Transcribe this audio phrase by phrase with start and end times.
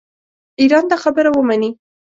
[0.61, 1.69] ایران دا خبره ومني.